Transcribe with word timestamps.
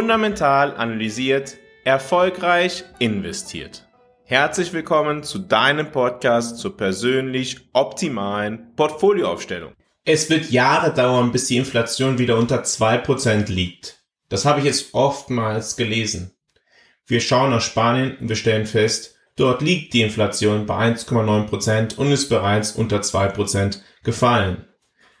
Fundamental 0.00 0.74
analysiert, 0.78 1.58
erfolgreich 1.84 2.84
investiert. 3.00 3.86
Herzlich 4.24 4.72
willkommen 4.72 5.24
zu 5.24 5.38
deinem 5.38 5.92
Podcast 5.92 6.56
zur 6.56 6.74
persönlich 6.74 7.68
optimalen 7.74 8.74
Portfolioaufstellung. 8.76 9.74
Es 10.06 10.30
wird 10.30 10.50
Jahre 10.50 10.94
dauern, 10.94 11.32
bis 11.32 11.48
die 11.48 11.58
Inflation 11.58 12.16
wieder 12.16 12.38
unter 12.38 12.62
2% 12.62 13.52
liegt. 13.52 14.02
Das 14.30 14.46
habe 14.46 14.60
ich 14.60 14.64
jetzt 14.64 14.94
oftmals 14.94 15.76
gelesen. 15.76 16.34
Wir 17.04 17.20
schauen 17.20 17.50
nach 17.50 17.60
Spanien 17.60 18.16
und 18.16 18.30
wir 18.30 18.36
stellen 18.36 18.64
fest, 18.64 19.16
dort 19.36 19.60
liegt 19.60 19.92
die 19.92 20.00
Inflation 20.00 20.64
bei 20.64 20.92
1,9% 20.94 21.96
und 21.96 22.10
ist 22.10 22.30
bereits 22.30 22.72
unter 22.72 23.02
2% 23.02 23.80
gefallen. 24.02 24.64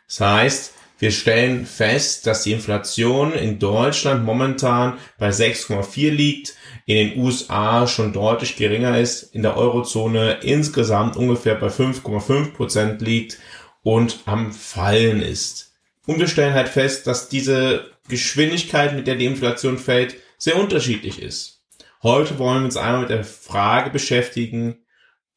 Das 0.06 0.20
heißt, 0.22 0.74
wir 1.00 1.10
stellen 1.12 1.64
fest, 1.64 2.26
dass 2.26 2.42
die 2.42 2.52
Inflation 2.52 3.32
in 3.32 3.58
Deutschland 3.58 4.22
momentan 4.24 4.98
bei 5.18 5.30
6,4 5.30 6.10
liegt, 6.10 6.54
in 6.84 6.94
den 6.96 7.18
USA 7.18 7.86
schon 7.86 8.12
deutlich 8.12 8.56
geringer 8.56 8.98
ist, 8.98 9.34
in 9.34 9.42
der 9.42 9.56
Eurozone 9.56 10.40
insgesamt 10.42 11.16
ungefähr 11.16 11.54
bei 11.54 11.68
5,5 11.68 12.52
Prozent 12.52 13.00
liegt 13.00 13.38
und 13.82 14.20
am 14.26 14.52
Fallen 14.52 15.22
ist. 15.22 15.72
Und 16.06 16.18
wir 16.18 16.28
stellen 16.28 16.52
halt 16.52 16.68
fest, 16.68 17.06
dass 17.06 17.30
diese 17.30 17.90
Geschwindigkeit, 18.08 18.94
mit 18.94 19.06
der 19.06 19.14
die 19.14 19.24
Inflation 19.24 19.78
fällt, 19.78 20.16
sehr 20.36 20.56
unterschiedlich 20.56 21.22
ist. 21.22 21.62
Heute 22.02 22.38
wollen 22.38 22.60
wir 22.60 22.64
uns 22.66 22.76
einmal 22.76 23.02
mit 23.02 23.10
der 23.10 23.24
Frage 23.24 23.88
beschäftigen, 23.88 24.84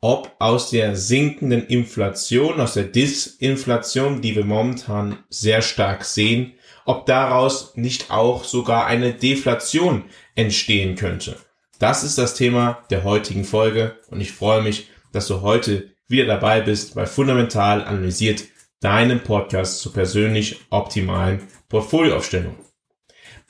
ob 0.03 0.35
aus 0.37 0.69
der 0.69 0.97
sinkenden 0.97 1.65
Inflation, 1.65 2.59
aus 2.59 2.73
der 2.73 2.83
Disinflation, 2.83 4.19
die 4.19 4.35
wir 4.35 4.43
momentan 4.43 5.17
sehr 5.29 5.61
stark 5.61 6.03
sehen, 6.03 6.55
ob 6.83 7.05
daraus 7.05 7.77
nicht 7.77 8.11
auch 8.11 8.43
sogar 8.43 8.85
eine 8.85 9.13
Deflation 9.13 10.03
entstehen 10.35 10.97
könnte. 10.97 11.37
Das 11.79 12.03
ist 12.03 12.17
das 12.17 12.35
Thema 12.35 12.83
der 12.89 13.05
heutigen 13.05 13.45
Folge 13.45 13.95
und 14.09 14.19
ich 14.19 14.33
freue 14.33 14.61
mich, 14.61 14.89
dass 15.13 15.27
du 15.27 15.39
heute 15.39 15.91
wieder 16.09 16.25
dabei 16.25 16.59
bist 16.59 16.95
bei 16.95 17.05
Fundamental 17.05 17.81
analysiert, 17.81 18.43
deinem 18.81 19.21
Podcast 19.21 19.79
zur 19.79 19.93
persönlich 19.93 20.59
optimalen 20.69 21.43
Portfolioaufstellung. 21.69 22.57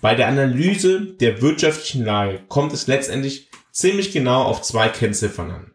Bei 0.01 0.13
der 0.13 0.27
Analyse 0.27 1.15
der 1.19 1.41
wirtschaftlichen 1.41 2.05
Lage 2.05 2.41
kommt 2.47 2.73
es 2.73 2.85
letztendlich 2.85 3.49
ziemlich 3.71 4.11
genau 4.11 4.43
auf 4.43 4.61
zwei 4.61 4.87
Kennziffern 4.89 5.49
an 5.49 5.72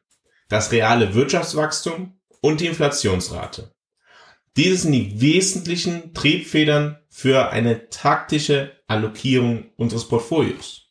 das 0.48 0.72
reale 0.72 1.14
Wirtschaftswachstum 1.14 2.18
und 2.40 2.60
die 2.60 2.66
Inflationsrate. 2.66 3.72
Diese 4.56 4.76
sind 4.76 4.92
die 4.92 5.20
wesentlichen 5.20 6.14
Triebfedern 6.14 6.98
für 7.08 7.50
eine 7.50 7.90
taktische 7.90 8.72
Allokierung 8.86 9.70
unseres 9.76 10.08
Portfolios. 10.08 10.88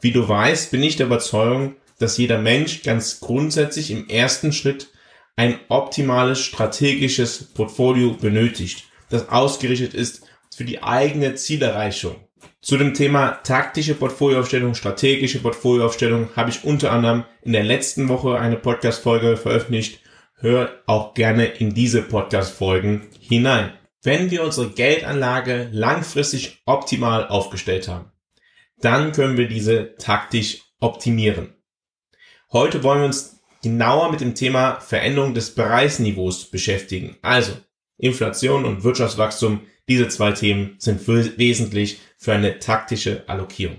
Wie 0.00 0.12
du 0.12 0.28
weißt, 0.28 0.70
bin 0.70 0.82
ich 0.82 0.96
der 0.96 1.06
Überzeugung, 1.06 1.76
dass 1.98 2.18
jeder 2.18 2.38
Mensch 2.38 2.82
ganz 2.82 3.20
grundsätzlich 3.20 3.90
im 3.90 4.08
ersten 4.08 4.52
Schritt 4.52 4.88
ein 5.36 5.58
optimales 5.68 6.40
strategisches 6.40 7.44
Portfolio 7.54 8.12
benötigt, 8.14 8.84
das 9.08 9.28
ausgerichtet 9.28 9.94
ist 9.94 10.26
für 10.54 10.64
die 10.64 10.82
eigene 10.82 11.34
Zielerreichung. 11.34 12.25
Zu 12.60 12.76
dem 12.76 12.94
Thema 12.94 13.42
taktische 13.42 13.94
Portfolioaufstellung, 13.94 14.74
strategische 14.74 15.40
Portfolioaufstellung 15.40 16.30
habe 16.34 16.50
ich 16.50 16.64
unter 16.64 16.92
anderem 16.92 17.24
in 17.42 17.52
der 17.52 17.64
letzten 17.64 18.08
Woche 18.08 18.38
eine 18.38 18.56
Podcast-Folge 18.56 19.36
veröffentlicht. 19.36 20.00
Hör 20.34 20.82
auch 20.86 21.14
gerne 21.14 21.46
in 21.46 21.74
diese 21.74 22.02
Podcast-Folgen 22.02 23.08
hinein. 23.20 23.72
Wenn 24.02 24.30
wir 24.30 24.44
unsere 24.44 24.70
Geldanlage 24.70 25.68
langfristig 25.72 26.62
optimal 26.66 27.28
aufgestellt 27.28 27.88
haben, 27.88 28.12
dann 28.78 29.12
können 29.12 29.36
wir 29.36 29.48
diese 29.48 29.96
taktisch 29.96 30.62
optimieren. 30.80 31.54
Heute 32.52 32.82
wollen 32.82 33.00
wir 33.00 33.06
uns 33.06 33.40
genauer 33.62 34.10
mit 34.10 34.20
dem 34.20 34.34
Thema 34.34 34.80
Veränderung 34.80 35.34
des 35.34 35.54
Preisniveaus 35.54 36.50
beschäftigen. 36.50 37.16
Also 37.22 37.52
Inflation 37.98 38.64
und 38.64 38.84
Wirtschaftswachstum 38.84 39.60
diese 39.88 40.08
zwei 40.08 40.32
Themen 40.32 40.76
sind 40.78 41.06
wesentlich 41.06 42.00
für 42.18 42.32
eine 42.32 42.58
taktische 42.58 43.28
Allokierung. 43.28 43.78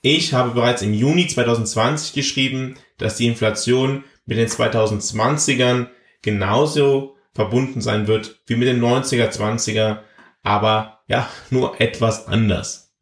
Ich 0.00 0.32
habe 0.32 0.52
bereits 0.52 0.82
im 0.82 0.94
Juni 0.94 1.26
2020 1.26 2.14
geschrieben, 2.14 2.76
dass 2.98 3.16
die 3.16 3.26
Inflation 3.26 4.04
mit 4.26 4.38
den 4.38 4.48
2020ern 4.48 5.88
genauso 6.22 7.16
verbunden 7.34 7.80
sein 7.80 8.06
wird 8.06 8.40
wie 8.46 8.56
mit 8.56 8.68
den 8.68 8.80
90er, 8.80 9.30
20er, 9.30 10.00
aber 10.42 11.00
ja, 11.08 11.28
nur 11.50 11.80
etwas 11.80 12.26
anders. 12.26 12.94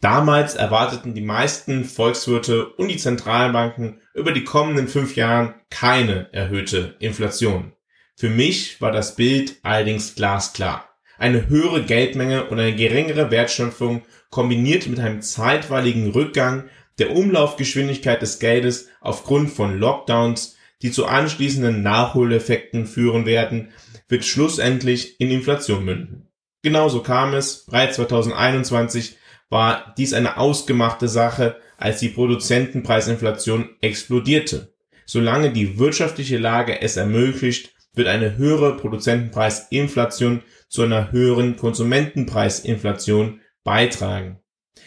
Damals 0.00 0.54
erwarteten 0.54 1.14
die 1.14 1.22
meisten 1.22 1.84
Volkswirte 1.84 2.66
und 2.66 2.88
die 2.88 2.98
Zentralbanken 2.98 4.00
über 4.14 4.32
die 4.32 4.44
kommenden 4.44 4.86
fünf 4.86 5.16
Jahren 5.16 5.54
keine 5.70 6.32
erhöhte 6.32 6.96
Inflation. 7.00 7.72
Für 8.18 8.28
mich 8.28 8.80
war 8.80 8.90
das 8.90 9.14
Bild 9.14 9.58
allerdings 9.62 10.16
glasklar 10.16 10.88
eine 11.18 11.48
höhere 11.48 11.84
Geldmenge 11.84 12.46
und 12.46 12.58
eine 12.58 12.74
geringere 12.74 13.30
Wertschöpfung 13.30 14.02
kombiniert 14.30 14.88
mit 14.88 14.98
einem 14.98 15.20
zeitweiligen 15.20 16.10
Rückgang 16.10 16.64
der 16.98 17.14
Umlaufgeschwindigkeit 17.14 18.20
des 18.20 18.40
Geldes 18.40 18.88
aufgrund 19.00 19.50
von 19.50 19.78
Lockdowns, 19.78 20.56
die 20.82 20.90
zu 20.90 21.06
anschließenden 21.06 21.82
Nachholeffekten 21.82 22.86
führen 22.86 23.24
werden, 23.24 23.68
wird 24.08 24.24
schlussendlich 24.24 25.20
in 25.20 25.30
Inflation 25.30 25.84
münden. 25.84 26.28
Genauso 26.62 27.02
kam 27.02 27.34
es, 27.34 27.66
bereits 27.66 27.96
2021 27.96 29.16
war 29.48 29.94
dies 29.96 30.12
eine 30.12 30.38
ausgemachte 30.38 31.06
Sache, 31.06 31.56
als 31.76 32.00
die 32.00 32.08
Produzentenpreisinflation 32.08 33.70
explodierte. 33.80 34.72
Solange 35.06 35.52
die 35.52 35.78
wirtschaftliche 35.78 36.36
Lage 36.36 36.82
es 36.82 36.96
ermöglicht, 36.96 37.77
wird 37.98 38.08
eine 38.08 38.38
höhere 38.38 38.78
Produzentenpreisinflation 38.78 40.42
zu 40.68 40.82
einer 40.82 41.12
höheren 41.12 41.56
Konsumentenpreisinflation 41.56 43.40
beitragen. 43.64 44.40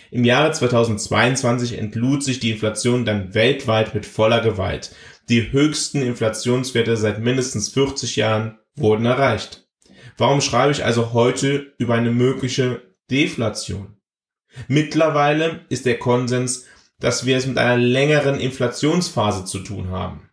Im 0.10 0.24
Jahre 0.24 0.52
2022 0.52 1.78
entlud 1.78 2.24
sich 2.24 2.40
die 2.40 2.52
Inflation 2.52 3.06
dann 3.06 3.34
weltweit 3.34 3.94
mit 3.94 4.06
voller 4.06 4.42
Gewalt. 4.42 4.96
Die 5.30 5.52
höchsten 5.52 6.02
Inflationswerte 6.02 6.98
seit 6.98 7.20
mindestens 7.20 7.70
40 7.70 8.16
Jahren 8.16 8.58
wurden 8.76 9.06
erreicht. 9.06 9.68
Warum 10.18 10.42
schreibe 10.42 10.72
ich 10.72 10.84
also 10.84 11.14
heute 11.14 11.74
über 11.78 11.96
eine 11.96 12.12
mögliche 12.12 12.82
Deflation? 13.10 13.98
Mittlerweile 14.68 15.66
ist 15.70 15.86
der 15.86 16.00
Konsens, 16.00 16.66
dass 17.00 17.26
wir 17.26 17.38
es 17.38 17.48
mit 17.48 17.58
einer 17.58 17.78
längeren 17.78 18.40
Inflationsphase 18.40 19.46
zu 19.46 19.60
tun 19.60 19.90
haben. 19.90 20.31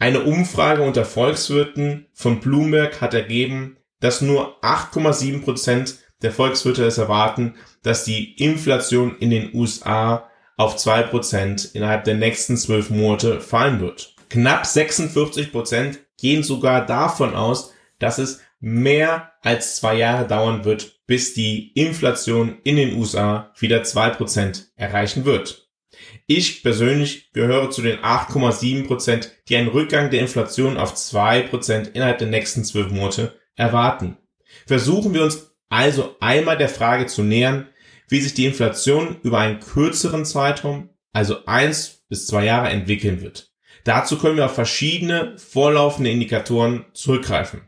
Eine 0.00 0.22
Umfrage 0.22 0.82
unter 0.82 1.04
Volkswirten 1.04 2.06
von 2.12 2.38
Bloomberg 2.38 3.00
hat 3.00 3.14
ergeben, 3.14 3.78
dass 3.98 4.20
nur 4.20 4.62
8,7 4.64 5.42
Prozent 5.42 5.96
der 6.22 6.30
Volkswirte 6.30 6.84
es 6.84 6.98
erwarten, 6.98 7.56
dass 7.82 8.04
die 8.04 8.34
Inflation 8.36 9.16
in 9.18 9.30
den 9.30 9.52
USA 9.54 10.30
auf 10.56 10.76
zwei 10.76 11.02
Prozent 11.02 11.70
innerhalb 11.74 12.04
der 12.04 12.14
nächsten 12.14 12.56
zwölf 12.56 12.90
Monate 12.90 13.40
fallen 13.40 13.80
wird. 13.80 14.14
Knapp 14.30 14.66
46 14.66 15.50
Prozent 15.50 16.00
gehen 16.16 16.44
sogar 16.44 16.86
davon 16.86 17.34
aus, 17.34 17.72
dass 17.98 18.18
es 18.18 18.40
mehr 18.60 19.32
als 19.42 19.76
zwei 19.76 19.96
Jahre 19.96 20.26
dauern 20.26 20.64
wird, 20.64 21.00
bis 21.06 21.34
die 21.34 21.72
Inflation 21.72 22.58
in 22.64 22.76
den 22.76 22.96
USA 22.96 23.52
wieder 23.58 23.82
zwei 23.82 24.10
Prozent 24.10 24.70
erreichen 24.76 25.24
wird. 25.24 25.67
Ich 26.26 26.62
persönlich 26.62 27.32
gehöre 27.32 27.70
zu 27.70 27.82
den 27.82 27.98
8,7 27.98 28.86
Prozent, 28.86 29.32
die 29.48 29.56
einen 29.56 29.68
Rückgang 29.68 30.10
der 30.10 30.20
Inflation 30.20 30.76
auf 30.76 30.94
zwei 30.94 31.42
Prozent 31.42 31.92
innerhalb 31.94 32.18
der 32.18 32.28
nächsten 32.28 32.64
zwölf 32.64 32.90
Monate 32.90 33.38
erwarten. 33.56 34.18
Versuchen 34.66 35.14
wir 35.14 35.22
uns 35.22 35.54
also 35.68 36.16
einmal 36.20 36.56
der 36.56 36.68
Frage 36.68 37.06
zu 37.06 37.22
nähern, 37.22 37.68
wie 38.08 38.20
sich 38.20 38.34
die 38.34 38.46
Inflation 38.46 39.16
über 39.22 39.38
einen 39.38 39.60
kürzeren 39.60 40.24
Zeitraum, 40.24 40.90
also 41.12 41.44
eins 41.46 42.04
bis 42.08 42.26
zwei 42.26 42.44
Jahre 42.44 42.68
entwickeln 42.68 43.20
wird. 43.20 43.52
Dazu 43.84 44.18
können 44.18 44.36
wir 44.36 44.46
auf 44.46 44.54
verschiedene 44.54 45.36
vorlaufende 45.38 46.10
Indikatoren 46.10 46.86
zurückgreifen. 46.92 47.62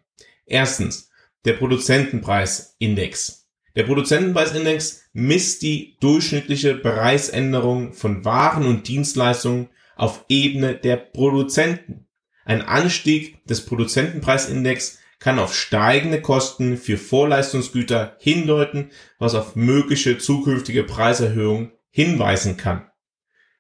Erstens, 0.47 1.11
der 1.45 1.55
Produzentenpreisindex. 1.55 3.40
Der 3.81 3.87
Produzentenpreisindex 3.87 5.05
misst 5.15 5.63
die 5.63 5.97
durchschnittliche 6.01 6.75
Preisänderung 6.75 7.95
von 7.95 8.27
Waren 8.27 8.67
und 8.67 8.87
Dienstleistungen 8.87 9.71
auf 9.97 10.27
Ebene 10.29 10.75
der 10.75 10.97
Produzenten. 10.97 12.07
Ein 12.45 12.61
Anstieg 12.61 13.43
des 13.47 13.65
Produzentenpreisindex 13.65 14.99
kann 15.19 15.39
auf 15.39 15.57
steigende 15.57 16.21
Kosten 16.21 16.77
für 16.77 16.99
Vorleistungsgüter 16.99 18.19
hindeuten, 18.21 18.91
was 19.19 19.35
auf 19.35 19.57
mögliche 19.57 20.19
zukünftige 20.19 20.85
Preiserhöhungen 20.85 21.73
hinweisen 21.89 22.59
kann. 22.59 22.87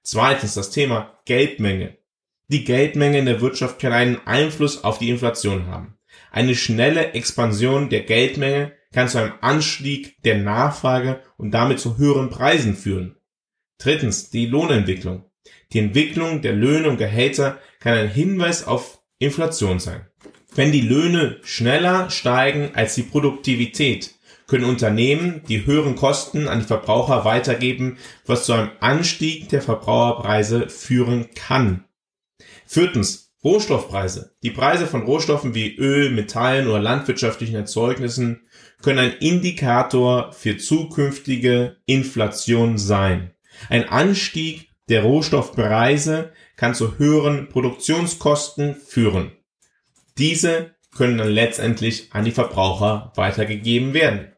Zweitens 0.03 0.53
das 0.53 0.71
Thema 0.71 1.19
Geldmenge. 1.25 1.97
Die 2.49 2.65
Geldmenge 2.65 3.21
in 3.21 3.25
der 3.25 3.41
Wirtschaft 3.41 3.81
kann 3.81 3.95
einen 3.95 4.21
Einfluss 4.27 4.85
auf 4.85 4.99
die 4.99 5.09
Inflation 5.09 5.69
haben. 5.69 5.97
Eine 6.31 6.55
schnelle 6.55 7.13
Expansion 7.15 7.89
der 7.89 8.03
Geldmenge 8.03 8.73
kann 8.93 9.09
zu 9.09 9.19
einem 9.19 9.35
Anstieg 9.41 10.21
der 10.23 10.39
Nachfrage 10.39 11.21
und 11.37 11.53
damit 11.53 11.79
zu 11.79 11.97
höheren 11.99 12.31
Preisen 12.31 12.77
führen. 12.77 13.17
Drittens, 13.79 14.31
die 14.31 14.47
Lohnentwicklung. 14.47 15.25
Die 15.73 15.79
Entwicklung 15.79 16.43
der 16.43 16.53
Löhne 16.53 16.89
und 16.89 16.99
Gehälter 16.99 17.59
kann 17.79 17.95
ein 17.95 18.11
Hinweis 18.11 18.67
auf 18.67 19.01
Inflation 19.19 19.79
sein. 19.79 20.07
Wenn 20.55 20.73
die 20.73 20.81
Löhne 20.81 21.39
schneller 21.43 22.11
steigen 22.11 22.73
als 22.75 22.97
die 22.97 23.05
Produktivität, 23.05 24.15
können 24.49 24.65
Unternehmen 24.65 25.43
die 25.49 25.65
höheren 25.65 25.95
Kosten 25.95 26.49
an 26.49 26.59
die 26.59 26.67
Verbraucher 26.67 27.25
weitergeben, 27.25 27.99
was 28.27 28.47
zu 28.47 28.53
einem 28.53 28.71
Anstieg 28.81 29.49
der 29.49 29.63
Verbraucherpreise 29.63 30.69
führen 30.69 31.29
kann. 31.37 31.85
Viertens, 32.67 33.30
Rohstoffpreise. 33.43 34.35
Die 34.43 34.51
Preise 34.51 34.87
von 34.87 35.03
Rohstoffen 35.03 35.55
wie 35.55 35.75
Öl, 35.77 36.11
Metallen 36.11 36.69
oder 36.69 36.79
landwirtschaftlichen 36.79 37.55
Erzeugnissen 37.55 38.43
können 38.83 38.99
ein 38.99 39.17
Indikator 39.19 40.33
für 40.33 40.59
zukünftige 40.59 41.79
Inflation 41.87 42.77
sein. 42.77 43.33
Ein 43.69 43.89
Anstieg 43.89 44.71
der 44.89 45.03
Rohstoffpreise 45.03 46.33
kann 46.57 46.75
zu 46.75 46.99
höheren 46.99 47.49
Produktionskosten 47.49 48.75
führen. 48.75 49.33
Diese 50.19 50.75
können 50.95 51.17
dann 51.17 51.31
letztendlich 51.31 52.13
an 52.13 52.25
die 52.25 52.33
Verbraucher 52.33 53.13
weitergegeben 53.15 53.95
werden. 53.95 54.33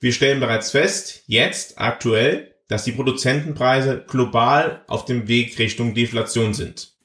Wir 0.00 0.12
stellen 0.12 0.40
bereits 0.40 0.72
fest, 0.72 1.22
jetzt 1.26 1.80
aktuell, 1.80 2.54
dass 2.68 2.84
die 2.84 2.92
Produzentenpreise 2.92 4.04
global 4.06 4.84
auf 4.88 5.06
dem 5.06 5.26
Weg 5.26 5.58
Richtung 5.58 5.94
Deflation 5.94 6.52
sind. 6.52 6.97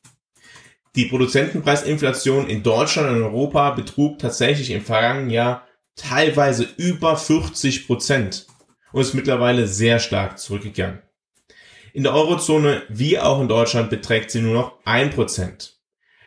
Die 0.96 1.06
Produzentenpreisinflation 1.06 2.48
in 2.48 2.62
Deutschland 2.62 3.10
und 3.10 3.24
Europa 3.24 3.72
betrug 3.72 4.20
tatsächlich 4.20 4.70
im 4.70 4.82
vergangenen 4.82 5.32
Jahr 5.32 5.68
teilweise 5.96 6.68
über 6.78 7.18
40 7.18 7.88
Prozent 7.88 8.46
und 8.92 9.02
ist 9.02 9.16
mittlerweile 9.16 9.66
sehr 9.68 9.98
stark 9.98 10.38
zurückgegangen. 10.38 11.02
In 11.94 12.04
der 12.04 12.14
Eurozone 12.14 12.84
wie 12.90 13.20
auch 13.20 13.42
in 13.42 13.48
Deutschland 13.48 13.90
beträgt 13.90 14.30
sie 14.30 14.42
nur 14.42 14.54
noch 14.54 14.80
ein 14.86 15.10
Prozent. 15.10 15.80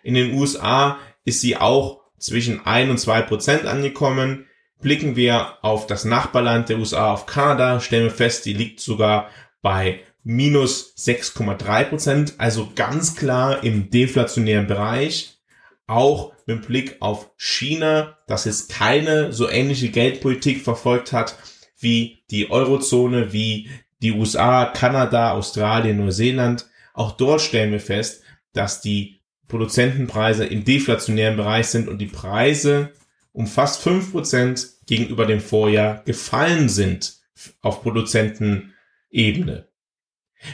In 0.02 0.14
den 0.14 0.34
USA 0.34 0.98
ist 1.24 1.40
sie 1.40 1.56
auch 1.56 2.00
zwischen 2.18 2.66
ein 2.66 2.90
und 2.90 2.98
zwei 2.98 3.22
Prozent 3.22 3.66
angekommen. 3.66 4.46
Blicken 4.80 5.14
wir 5.14 5.58
auf 5.62 5.86
das 5.86 6.04
Nachbarland 6.04 6.68
der 6.68 6.78
USA, 6.78 7.12
auf 7.12 7.26
Kanada, 7.26 7.80
stellen 7.80 8.04
wir 8.04 8.10
fest, 8.10 8.44
die 8.44 8.52
liegt 8.52 8.80
sogar 8.80 9.30
bei 9.62 10.00
minus 10.28 10.92
6,3 10.96 11.84
Prozent, 11.84 12.34
also 12.38 12.72
ganz 12.74 13.14
klar 13.14 13.62
im 13.62 13.90
deflationären 13.90 14.66
Bereich. 14.66 15.38
Auch 15.86 16.32
mit 16.46 16.66
Blick 16.66 16.96
auf 16.98 17.30
China, 17.36 18.18
das 18.26 18.44
jetzt 18.44 18.68
keine 18.68 19.32
so 19.32 19.48
ähnliche 19.48 19.88
Geldpolitik 19.88 20.62
verfolgt 20.62 21.12
hat 21.12 21.38
wie 21.78 22.24
die 22.32 22.50
Eurozone, 22.50 23.32
wie 23.32 23.70
die 24.02 24.10
USA, 24.10 24.64
Kanada, 24.64 25.30
Australien, 25.30 25.98
Neuseeland. 25.98 26.66
Auch 26.92 27.12
dort 27.12 27.40
stellen 27.40 27.70
wir 27.70 27.78
fest, 27.78 28.22
dass 28.52 28.80
die 28.80 29.20
Produzentenpreise 29.46 30.44
im 30.44 30.64
deflationären 30.64 31.36
Bereich 31.36 31.68
sind 31.68 31.86
und 31.86 31.98
die 31.98 32.06
Preise 32.06 32.92
um 33.30 33.46
fast 33.46 33.80
fünf 33.80 34.10
Prozent 34.10 34.70
gegenüber 34.86 35.24
dem 35.24 35.40
Vorjahr 35.40 36.02
gefallen 36.04 36.68
sind 36.68 37.14
auf 37.60 37.82
Produzentenebene. 37.82 39.65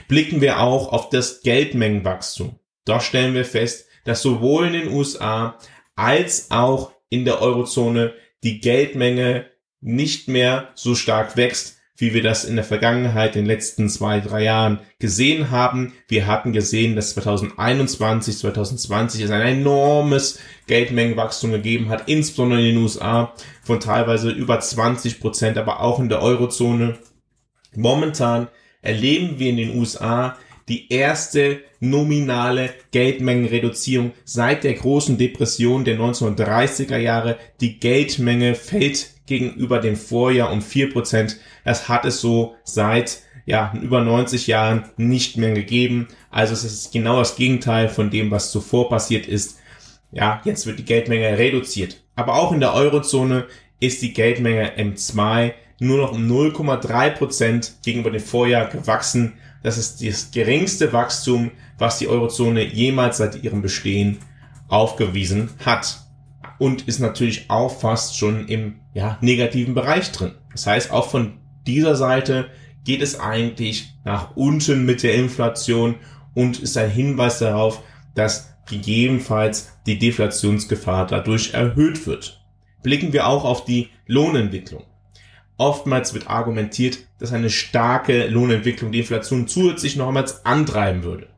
Blicken 0.09 0.41
wir 0.41 0.61
auch 0.61 0.93
auf 0.93 1.11
das 1.11 1.43
Geldmengenwachstum. 1.43 2.59
Dort 2.85 3.03
stellen 3.03 3.35
wir 3.35 3.45
fest, 3.45 3.87
dass 4.05 4.23
sowohl 4.23 4.67
in 4.67 4.73
den 4.73 4.89
USA 4.93 5.59
als 5.95 6.51
auch 6.51 6.93
in 7.09 7.25
der 7.25 7.41
Eurozone 7.43 8.15
die 8.43 8.61
Geldmenge 8.61 9.47
nicht 9.81 10.29
mehr 10.29 10.71
so 10.75 10.95
stark 10.95 11.37
wächst, 11.37 11.79
wie 11.97 12.15
wir 12.15 12.23
das 12.23 12.45
in 12.45 12.57
der 12.57 12.65
Vergangenheit, 12.65 13.37
in 13.37 13.43
den 13.43 13.47
letzten 13.47 13.89
zwei, 13.89 14.19
drei 14.21 14.43
Jahren 14.43 14.81
gesehen 14.99 15.51
haben. 15.51 15.93
Wir 16.09 16.27
hatten 16.27 16.53
gesehen, 16.53 16.97
dass 16.97 17.15
2021, 17.15 18.39
2020 18.39 19.23
es 19.23 19.31
ein 19.31 19.43
enormes 19.43 20.41
Geldmengenwachstum 20.67 21.53
gegeben 21.53 21.91
hat, 21.91 22.09
insbesondere 22.09 22.61
in 22.61 22.75
den 22.75 22.83
USA 22.83 23.33
von 23.63 23.79
teilweise 23.79 24.31
über 24.31 24.59
20 24.59 25.21
Prozent, 25.21 25.59
aber 25.59 25.81
auch 25.81 26.01
in 26.01 26.09
der 26.09 26.23
Eurozone. 26.23 26.99
Momentan 27.77 28.49
erleben 28.83 29.39
wir 29.39 29.51
in 29.51 29.57
den 29.57 29.79
USA 29.79 30.37
die 30.69 30.93
erste 30.93 31.61
nominale 31.81 32.71
Geldmengenreduzierung 32.93 34.13
seit 34.25 34.65
der 34.65 34.75
großen 34.75 35.19
Depression 35.19 35.85
der 35.85 35.99
1930er 35.99 36.99
Jahre. 36.99 37.39
Die 37.61 37.81
Geldmenge 37.81 38.55
fällt 38.55 39.11
gegenüber 39.27 39.79
dem 39.79 39.97
Vorjahr 39.97 40.53
um 40.53 40.63
vier 40.63 40.93
Prozent. 40.93 41.39
Das 41.65 41.89
hat 41.89 42.05
es 42.05 42.21
so 42.21 42.55
seit 42.65 43.21
ja, 43.45 43.73
über 43.81 44.03
90 44.03 44.47
Jahren 44.47 44.85
nicht 44.97 45.37
mehr 45.37 45.53
gegeben. 45.53 46.09
Also 46.31 46.53
es 46.53 46.65
ist 46.65 46.93
genau 46.93 47.19
das 47.19 47.37
Gegenteil 47.37 47.89
von 47.89 48.11
dem, 48.11 48.31
was 48.31 48.53
zuvor 48.53 48.89
passiert 48.89 49.27
ist. 49.27 49.59
Ja, 50.13 50.41
jetzt 50.45 50.67
wird 50.67 50.79
die 50.79 50.85
Geldmenge 50.85 51.39
reduziert. 51.39 52.03
Aber 52.15 52.35
auch 52.35 52.53
in 52.53 52.61
der 52.61 52.75
Eurozone 52.75 53.47
ist 53.81 54.03
die 54.03 54.13
Geldmenge 54.13 54.77
M2 54.77 55.55
nur 55.83 55.99
noch 55.99 56.13
um 56.13 56.27
0,3 56.31 57.11
Prozent 57.11 57.75
gegenüber 57.83 58.11
dem 58.11 58.23
Vorjahr 58.23 58.69
gewachsen. 58.69 59.35
Das 59.63 59.79
ist 59.79 60.05
das 60.05 60.31
geringste 60.31 60.93
Wachstum, 60.93 61.51
was 61.79 61.99
die 61.99 62.09
Eurozone 62.09 62.65
jemals 62.65 63.19
seit 63.19 63.43
ihrem 63.43 63.63
Bestehen 63.63 64.19
aufgewiesen 64.69 65.51
hat 65.65 66.01
und 66.59 66.87
ist 66.89 67.01
natürlich 67.01 67.51
auch 67.51 67.81
fast 67.81 68.17
schon 68.17 68.47
im 68.47 68.77
ja, 68.95 69.19
negativen 69.21 69.75
Bereich 69.75 70.13
drin. 70.13 70.33
Das 70.53 70.67
heißt, 70.67 70.91
auch 70.93 71.11
von 71.11 71.35
dieser 71.67 71.97
Seite 71.97 72.47
geht 72.85 73.03
es 73.03 73.19
eigentlich 73.19 73.95
nach 74.05 74.37
unten 74.37 74.85
mit 74.85 75.03
der 75.03 75.15
Inflation 75.15 75.97
und 76.35 76.61
ist 76.61 76.77
ein 76.77 76.91
Hinweis 76.91 77.41
darauf, 77.41 77.83
dass 78.15 78.55
gegebenenfalls 78.69 79.73
die 79.87 79.99
Deflationsgefahr 79.99 81.07
dadurch 81.07 81.55
erhöht 81.55 82.07
wird. 82.07 82.41
Blicken 82.83 83.13
wir 83.13 83.27
auch 83.27 83.45
auf 83.45 83.65
die 83.65 83.89
Lohnentwicklung. 84.07 84.85
Oftmals 85.63 86.13
wird 86.13 86.29
argumentiert, 86.29 86.99
dass 87.21 87.33
eine 87.33 87.49
starke 87.49 88.27
Lohnentwicklung 88.27 88.91
die 88.91 88.99
Inflation 88.99 89.47
zusätzlich 89.47 89.95
nochmals 89.95 90.45
antreiben 90.45 91.05
würde. 91.05 91.29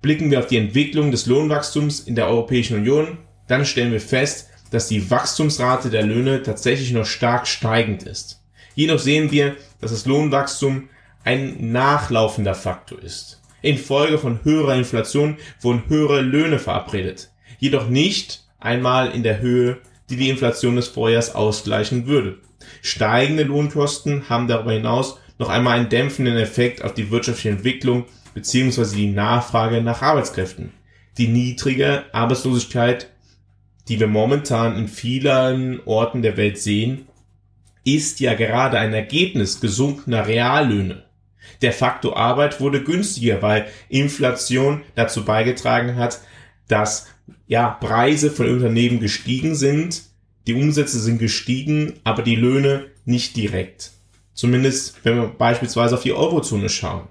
Blicken 0.00 0.30
wir 0.30 0.38
auf 0.38 0.46
die 0.46 0.56
Entwicklung 0.56 1.10
des 1.10 1.26
Lohnwachstums 1.26 2.00
in 2.00 2.14
der 2.14 2.26
Europäischen 2.26 2.78
Union, 2.78 3.18
dann 3.48 3.66
stellen 3.66 3.92
wir 3.92 4.00
fest, 4.00 4.48
dass 4.70 4.88
die 4.88 5.10
Wachstumsrate 5.10 5.90
der 5.90 6.04
Löhne 6.04 6.42
tatsächlich 6.42 6.90
noch 6.92 7.04
stark 7.04 7.46
steigend 7.46 8.04
ist. 8.04 8.42
Jedoch 8.74 8.98
sehen 8.98 9.30
wir, 9.30 9.56
dass 9.82 9.90
das 9.90 10.06
Lohnwachstum 10.06 10.88
ein 11.22 11.70
nachlaufender 11.70 12.54
Faktor 12.54 13.02
ist. 13.02 13.42
Infolge 13.60 14.16
von 14.16 14.42
höherer 14.42 14.76
Inflation 14.76 15.36
wurden 15.60 15.82
höhere 15.86 16.22
Löhne 16.22 16.58
verabredet, 16.58 17.28
jedoch 17.58 17.90
nicht 17.90 18.42
einmal 18.58 19.10
in 19.10 19.22
der 19.22 19.40
Höhe, 19.40 19.76
die 20.08 20.16
die 20.16 20.30
Inflation 20.30 20.76
des 20.76 20.88
Vorjahres 20.88 21.34
ausgleichen 21.34 22.06
würde. 22.06 22.38
Steigende 22.82 23.44
Lohnkosten 23.44 24.28
haben 24.28 24.48
darüber 24.48 24.72
hinaus 24.72 25.18
noch 25.38 25.48
einmal 25.48 25.78
einen 25.78 25.88
dämpfenden 25.88 26.36
Effekt 26.36 26.82
auf 26.82 26.94
die 26.94 27.10
wirtschaftliche 27.10 27.50
Entwicklung 27.50 28.06
bzw. 28.34 28.96
die 28.96 29.06
Nachfrage 29.08 29.82
nach 29.82 30.02
Arbeitskräften. 30.02 30.72
Die 31.18 31.28
niedrige 31.28 32.04
Arbeitslosigkeit 32.12 33.08
die 33.88 34.00
wir 34.00 34.08
momentan 34.08 34.76
in 34.76 34.88
vielen 34.88 35.80
Orten 35.84 36.22
der 36.22 36.36
Welt 36.36 36.58
sehen, 36.58 37.06
ist 37.84 38.18
ja 38.20 38.34
gerade 38.34 38.78
ein 38.78 38.92
Ergebnis 38.92 39.60
gesunkener 39.60 40.26
Reallöhne. 40.26 41.04
Der 41.62 41.72
Faktor 41.72 42.16
Arbeit 42.16 42.60
wurde 42.60 42.82
günstiger, 42.82 43.42
weil 43.42 43.66
Inflation 43.88 44.82
dazu 44.96 45.24
beigetragen 45.24 45.94
hat, 45.94 46.20
dass 46.66 47.06
ja 47.46 47.68
Preise 47.68 48.30
von 48.32 48.50
Unternehmen 48.50 48.98
gestiegen 48.98 49.54
sind, 49.54 50.02
die 50.46 50.54
Umsätze 50.54 51.00
sind 51.00 51.18
gestiegen, 51.18 51.94
aber 52.04 52.22
die 52.22 52.36
Löhne 52.36 52.86
nicht 53.04 53.36
direkt. 53.36 53.92
Zumindest 54.32 55.04
wenn 55.04 55.16
wir 55.16 55.28
beispielsweise 55.28 55.94
auf 55.94 56.02
die 56.02 56.12
Eurozone 56.12 56.68
schauen. 56.68 57.08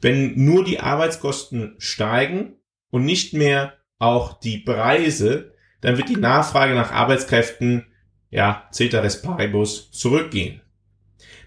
Wenn 0.00 0.44
nur 0.44 0.64
die 0.64 0.80
Arbeitskosten 0.80 1.74
steigen 1.78 2.54
und 2.90 3.04
nicht 3.04 3.34
mehr 3.34 3.74
auch 3.98 4.40
die 4.40 4.58
Preise, 4.58 5.52
dann 5.80 5.96
wird 5.96 6.08
die 6.08 6.16
Nachfrage 6.16 6.74
nach 6.74 6.90
Arbeitskräften, 6.90 7.86
ja, 8.30 8.68
Ceteris 8.72 9.22
Paribus, 9.22 9.90
zurückgehen. 9.92 10.60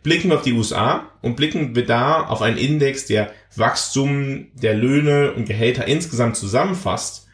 Blicken 0.03 0.29
wir 0.29 0.37
auf 0.37 0.43
die 0.43 0.53
USA 0.53 1.11
und 1.21 1.35
blicken 1.35 1.75
wir 1.75 1.85
da 1.85 2.27
auf 2.27 2.41
einen 2.41 2.57
Index, 2.57 3.07
der 3.07 3.33
Wachstum 3.55 4.51
der 4.53 4.75
Löhne 4.75 5.33
und 5.33 5.45
Gehälter 5.45 5.87
insgesamt 5.87 6.37
zusammenfasst, 6.37 7.27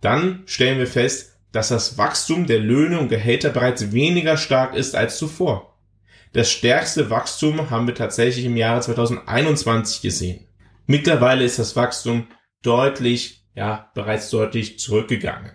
dann 0.00 0.42
stellen 0.46 0.78
wir 0.78 0.86
fest, 0.86 1.37
dass 1.52 1.68
das 1.68 1.98
Wachstum 1.98 2.46
der 2.46 2.58
Löhne 2.58 2.98
und 2.98 3.08
Gehälter 3.08 3.50
bereits 3.50 3.92
weniger 3.92 4.36
stark 4.36 4.74
ist 4.74 4.94
als 4.94 5.18
zuvor. 5.18 5.78
Das 6.32 6.50
stärkste 6.50 7.08
Wachstum 7.10 7.70
haben 7.70 7.86
wir 7.86 7.94
tatsächlich 7.94 8.44
im 8.44 8.56
Jahre 8.56 8.80
2021 8.80 10.02
gesehen. 10.02 10.46
Mittlerweile 10.86 11.44
ist 11.44 11.58
das 11.58 11.74
Wachstum 11.76 12.26
deutlich, 12.62 13.46
ja, 13.54 13.90
bereits 13.94 14.30
deutlich 14.30 14.78
zurückgegangen. 14.78 15.52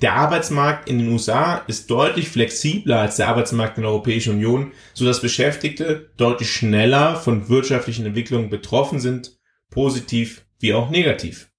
Der 0.00 0.14
Arbeitsmarkt 0.14 0.88
in 0.88 0.98
den 0.98 1.08
USA 1.08 1.56
ist 1.66 1.90
deutlich 1.90 2.28
flexibler 2.28 3.00
als 3.00 3.16
der 3.16 3.28
Arbeitsmarkt 3.28 3.78
in 3.78 3.82
der 3.82 3.90
Europäischen 3.90 4.34
Union, 4.34 4.72
so 4.92 5.04
dass 5.04 5.22
Beschäftigte 5.22 6.10
deutlich 6.16 6.52
schneller 6.52 7.16
von 7.16 7.48
wirtschaftlichen 7.48 8.06
Entwicklungen 8.06 8.50
betroffen 8.50 9.00
sind, 9.00 9.38
positiv 9.70 10.44
wie 10.60 10.74
auch 10.74 10.90
negativ. 10.90 11.50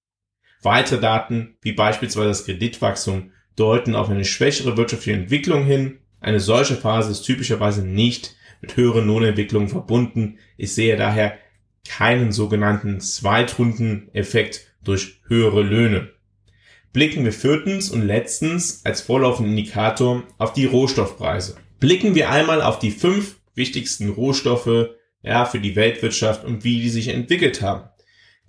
Weitere 0.62 1.00
Daten, 1.00 1.58
wie 1.60 1.72
beispielsweise 1.72 2.28
das 2.28 2.44
Kreditwachstum, 2.44 3.32
deuten 3.56 3.94
auf 3.94 4.08
eine 4.08 4.24
schwächere 4.24 4.76
wirtschaftliche 4.76 5.18
Entwicklung 5.18 5.64
hin. 5.64 5.98
Eine 6.20 6.40
solche 6.40 6.76
Phase 6.76 7.10
ist 7.10 7.22
typischerweise 7.22 7.86
nicht 7.86 8.34
mit 8.60 8.76
höheren 8.76 9.06
Lohnentwicklungen 9.06 9.68
verbunden. 9.68 10.38
Ich 10.56 10.74
sehe 10.74 10.96
daher 10.96 11.38
keinen 11.86 12.32
sogenannten 12.32 13.00
Zweitrundeneffekt 13.00 14.74
durch 14.82 15.20
höhere 15.26 15.62
Löhne. 15.62 16.10
Blicken 16.92 17.24
wir 17.24 17.32
viertens 17.32 17.90
und 17.90 18.02
letztens 18.02 18.84
als 18.84 19.00
vorlaufenden 19.00 19.56
Indikator 19.56 20.22
auf 20.38 20.52
die 20.52 20.66
Rohstoffpreise. 20.66 21.56
Blicken 21.80 22.14
wir 22.14 22.30
einmal 22.30 22.62
auf 22.62 22.78
die 22.78 22.92
fünf 22.92 23.36
wichtigsten 23.54 24.10
Rohstoffe 24.10 24.90
ja, 25.22 25.44
für 25.44 25.58
die 25.58 25.76
Weltwirtschaft 25.76 26.44
und 26.44 26.64
wie 26.64 26.80
die 26.80 26.90
sich 26.90 27.08
entwickelt 27.08 27.62
haben. 27.62 27.88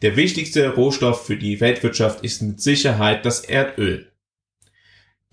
Der 0.02 0.16
wichtigste 0.16 0.70
Rohstoff 0.76 1.26
für 1.26 1.38
die 1.38 1.60
Weltwirtschaft 1.62 2.24
ist 2.24 2.42
mit 2.42 2.62
Sicherheit 2.62 3.26
das 3.26 3.40
Erdöl. 3.40 4.12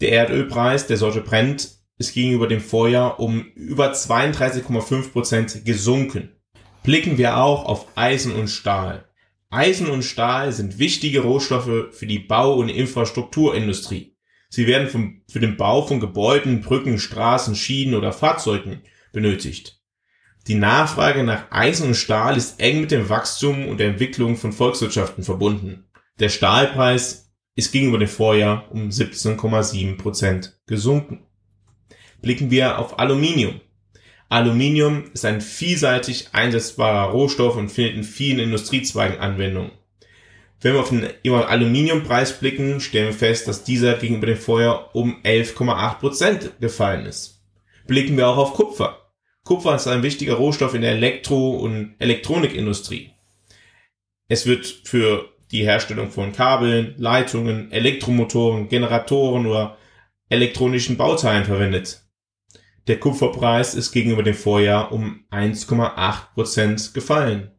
Der 0.02 0.10
Erdölpreis, 0.10 0.88
der 0.88 0.96
solche 0.96 1.20
brennt, 1.20 1.76
ist 1.96 2.12
gegenüber 2.12 2.48
dem 2.48 2.60
Vorjahr 2.60 3.20
um 3.20 3.46
über 3.54 3.92
32,5 3.92 5.12
Prozent 5.12 5.64
gesunken. 5.64 6.32
Blicken 6.82 7.18
wir 7.18 7.36
auch 7.36 7.66
auf 7.66 7.86
Eisen 7.94 8.34
und 8.34 8.48
Stahl. 8.48 9.04
Eisen 9.48 9.86
und 9.86 10.02
Stahl 10.02 10.50
sind 10.50 10.80
wichtige 10.80 11.20
Rohstoffe 11.20 11.92
für 11.92 12.06
die 12.06 12.18
Bau- 12.18 12.54
und 12.54 12.68
Infrastrukturindustrie. 12.68 14.16
Sie 14.48 14.66
werden 14.66 14.88
vom, 14.88 15.22
für 15.30 15.38
den 15.38 15.56
Bau 15.56 15.82
von 15.82 16.00
Gebäuden, 16.00 16.62
Brücken, 16.62 16.98
Straßen, 16.98 17.54
Schienen 17.54 17.94
oder 17.94 18.12
Fahrzeugen 18.12 18.82
benötigt. 19.12 19.80
Die 20.48 20.56
Nachfrage 20.56 21.22
nach 21.22 21.44
Eisen 21.52 21.86
und 21.86 21.94
Stahl 21.94 22.36
ist 22.36 22.58
eng 22.58 22.80
mit 22.80 22.90
dem 22.90 23.08
Wachstum 23.08 23.68
und 23.68 23.78
der 23.78 23.90
Entwicklung 23.90 24.36
von 24.36 24.52
Volkswirtschaften 24.52 25.22
verbunden. 25.22 25.84
Der 26.18 26.28
Stahlpreis 26.28 27.31
ist 27.54 27.72
gegenüber 27.72 27.98
dem 27.98 28.08
Vorjahr 28.08 28.70
um 28.70 28.88
17,7 28.88 29.96
Prozent 29.96 30.58
gesunken. 30.66 31.26
Blicken 32.20 32.50
wir 32.50 32.78
auf 32.78 32.98
Aluminium. 32.98 33.60
Aluminium 34.28 35.10
ist 35.12 35.24
ein 35.24 35.40
vielseitig 35.40 36.28
einsetzbarer 36.32 37.10
Rohstoff 37.10 37.56
und 37.56 37.68
findet 37.68 37.96
in 37.96 38.04
vielen 38.04 38.38
Industriezweigen 38.38 39.18
Anwendung. 39.18 39.72
Wenn 40.60 40.74
wir 40.74 40.80
auf 40.80 40.90
den 40.90 41.08
Aluminiumpreis 41.34 42.38
blicken, 42.38 42.80
stellen 42.80 43.08
wir 43.08 43.14
fest, 43.14 43.48
dass 43.48 43.64
dieser 43.64 43.94
gegenüber 43.94 44.28
dem 44.28 44.36
Vorjahr 44.36 44.94
um 44.94 45.20
11,8 45.22 45.98
Prozent 45.98 46.52
gefallen 46.60 47.04
ist. 47.04 47.42
Blicken 47.86 48.16
wir 48.16 48.28
auch 48.28 48.36
auf 48.36 48.54
Kupfer. 48.54 48.98
Kupfer 49.44 49.74
ist 49.74 49.88
ein 49.88 50.04
wichtiger 50.04 50.34
Rohstoff 50.34 50.74
in 50.74 50.82
der 50.82 50.92
Elektro- 50.92 51.56
und 51.56 51.96
Elektronikindustrie. 51.98 53.10
Es 54.28 54.46
wird 54.46 54.64
für 54.84 55.31
die 55.52 55.64
Herstellung 55.64 56.10
von 56.10 56.32
Kabeln, 56.32 56.94
Leitungen, 56.96 57.70
Elektromotoren, 57.70 58.68
Generatoren 58.68 59.46
oder 59.46 59.76
elektronischen 60.28 60.96
Bauteilen 60.96 61.44
verwendet. 61.44 62.02
Der 62.88 62.98
Kupferpreis 62.98 63.74
ist 63.74 63.92
gegenüber 63.92 64.22
dem 64.22 64.34
Vorjahr 64.34 64.90
um 64.90 65.24
1,8 65.30 66.34
Prozent 66.34 66.94
gefallen. 66.94 67.52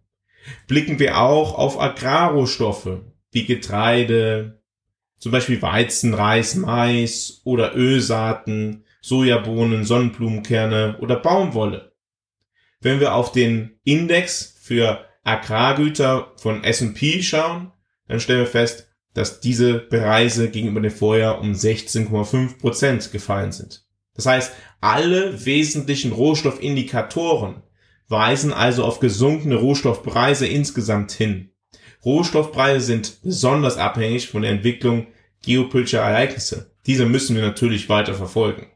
Blicken 0.67 0.99
wir 0.99 1.19
auch 1.19 1.57
auf 1.57 1.79
Agrarrohstoffe 1.79 2.99
wie 3.31 3.45
Getreide, 3.45 4.61
zum 5.17 5.31
Beispiel 5.31 5.61
Weizen, 5.61 6.13
Reis, 6.13 6.55
Mais 6.55 7.41
oder 7.45 7.75
Ölsaaten, 7.75 8.83
Sojabohnen, 9.01 9.85
Sonnenblumenkerne 9.85 10.97
oder 10.99 11.15
Baumwolle. 11.15 11.93
Wenn 12.81 12.99
wir 12.99 13.13
auf 13.15 13.31
den 13.31 13.79
Index 13.83 14.57
für 14.61 15.05
Agrargüter 15.23 16.33
von 16.37 16.63
S&P 16.63 17.21
schauen, 17.21 17.72
dann 18.07 18.19
stellen 18.19 18.39
wir 18.39 18.47
fest, 18.47 18.87
dass 19.13 19.39
diese 19.39 19.79
Preise 19.79 20.49
gegenüber 20.49 20.81
dem 20.81 20.91
Vorjahr 20.91 21.39
um 21.39 21.53
16,5 21.53 22.59
Prozent 22.59 23.11
gefallen 23.11 23.51
sind. 23.51 23.85
Das 24.15 24.25
heißt, 24.25 24.53
alle 24.81 25.45
wesentlichen 25.45 26.11
Rohstoffindikatoren 26.11 27.63
weisen 28.09 28.53
also 28.53 28.83
auf 28.83 28.99
gesunkene 28.99 29.55
Rohstoffpreise 29.55 30.45
insgesamt 30.47 31.11
hin. 31.11 31.49
Rohstoffpreise 32.05 32.85
sind 32.85 33.21
besonders 33.23 33.77
abhängig 33.77 34.27
von 34.27 34.41
der 34.41 34.51
Entwicklung 34.51 35.07
geopolitischer 35.43 36.01
Ereignisse. 36.01 36.75
Diese 36.85 37.05
müssen 37.05 37.35
wir 37.35 37.43
natürlich 37.43 37.89
weiter 37.89 38.13
verfolgen. 38.13 38.67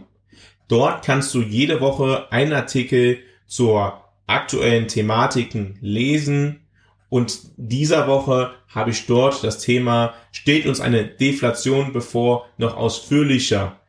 Dort 0.68 1.06
kannst 1.06 1.36
du 1.36 1.44
jede 1.44 1.82
Woche 1.82 2.32
einen 2.32 2.54
Artikel 2.54 3.20
zur 3.46 4.02
aktuellen 4.26 4.88
Thematiken 4.88 5.78
lesen 5.82 6.62
und 7.10 7.42
dieser 7.58 8.08
Woche 8.08 8.56
habe 8.70 8.90
ich 8.90 9.06
dort 9.06 9.44
das 9.44 9.60
Thema 9.60 10.16
steht 10.32 10.66
uns 10.66 10.80
eine 10.80 11.06
Deflation 11.06 11.94
bevor 11.94 12.48
noch 12.58 12.76
ausführlicher 12.76 13.80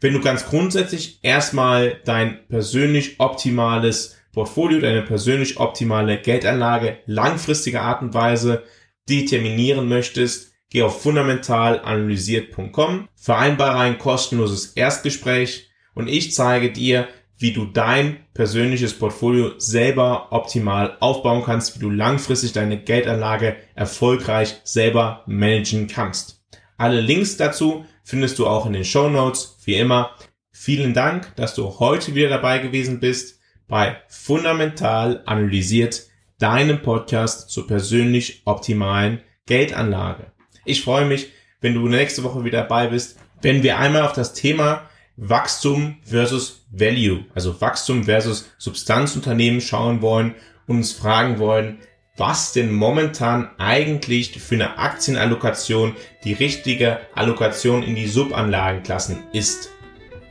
Wenn 0.00 0.12
du 0.12 0.20
ganz 0.20 0.46
grundsätzlich 0.46 1.20
erstmal 1.22 2.00
dein 2.04 2.46
persönlich 2.48 3.20
optimales 3.20 4.16
Portfolio, 4.32 4.80
deine 4.80 5.02
persönlich 5.02 5.58
optimale 5.58 6.20
Geldanlage 6.20 6.98
langfristiger 7.06 7.82
Art 7.82 8.02
und 8.02 8.12
Weise 8.14 8.64
determinieren 9.08 9.88
möchtest, 9.88 10.52
geh 10.70 10.82
auf 10.82 11.00
fundamentalanalysiert.com, 11.02 13.08
vereinbare 13.14 13.78
ein 13.78 13.98
kostenloses 13.98 14.72
Erstgespräch 14.72 15.70
und 15.94 16.08
ich 16.08 16.32
zeige 16.32 16.72
dir, 16.72 17.06
wie 17.36 17.52
du 17.52 17.64
dein 17.64 18.18
persönliches 18.32 18.98
Portfolio 18.98 19.52
selber 19.58 20.28
optimal 20.30 20.96
aufbauen 21.00 21.42
kannst, 21.44 21.76
wie 21.76 21.80
du 21.80 21.90
langfristig 21.90 22.52
deine 22.52 22.78
Geldanlage 22.78 23.56
erfolgreich 23.74 24.60
selber 24.64 25.22
managen 25.26 25.88
kannst. 25.88 26.42
Alle 26.76 27.00
Links 27.00 27.36
dazu 27.36 27.84
findest 28.02 28.38
du 28.38 28.46
auch 28.46 28.66
in 28.66 28.72
den 28.72 28.84
Show 28.84 29.08
Notes. 29.08 29.58
Wie 29.64 29.74
immer, 29.74 30.10
vielen 30.50 30.94
Dank, 30.94 31.34
dass 31.36 31.54
du 31.54 31.78
heute 31.78 32.14
wieder 32.14 32.28
dabei 32.28 32.58
gewesen 32.58 33.00
bist 33.00 33.40
bei 33.68 33.96
Fundamental 34.08 35.22
Analysiert, 35.26 36.02
deinem 36.38 36.82
Podcast 36.82 37.50
zur 37.50 37.66
persönlich 37.66 38.42
optimalen 38.44 39.20
Geldanlage. 39.46 40.32
Ich 40.64 40.82
freue 40.82 41.06
mich, 41.06 41.32
wenn 41.60 41.74
du 41.74 41.88
nächste 41.88 42.22
Woche 42.24 42.44
wieder 42.44 42.62
dabei 42.62 42.88
bist, 42.88 43.18
wenn 43.42 43.62
wir 43.62 43.78
einmal 43.78 44.02
auf 44.02 44.12
das 44.12 44.34
Thema 44.34 44.88
Wachstum 45.16 45.98
versus 46.02 46.64
Value, 46.72 47.24
also 47.34 47.60
Wachstum 47.60 48.04
versus 48.04 48.50
Substanzunternehmen 48.58 49.60
schauen 49.60 50.02
wollen 50.02 50.34
und 50.66 50.78
uns 50.78 50.92
fragen 50.92 51.38
wollen, 51.38 51.78
was 52.16 52.52
denn 52.52 52.72
momentan 52.72 53.50
eigentlich 53.58 54.38
für 54.40 54.54
eine 54.54 54.78
Aktienallokation 54.78 55.96
die 56.24 56.32
richtige 56.32 57.00
Allokation 57.14 57.82
in 57.82 57.94
die 57.94 58.06
Subanlagenklassen 58.06 59.22
ist. 59.32 59.70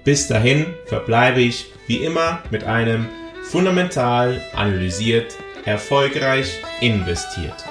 Bis 0.03 0.27
dahin 0.27 0.65
verbleibe 0.85 1.41
ich 1.41 1.65
wie 1.87 1.97
immer 1.97 2.41
mit 2.51 2.63
einem 2.63 3.07
fundamental 3.43 4.41
analysiert, 4.53 5.35
erfolgreich 5.65 6.59
investiert. 6.81 7.65